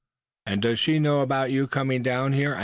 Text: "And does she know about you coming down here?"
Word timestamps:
"And 0.47 0.63
does 0.63 0.79
she 0.79 0.97
know 0.97 1.21
about 1.21 1.51
you 1.51 1.67
coming 1.67 2.01
down 2.01 2.33
here?" 2.33 2.55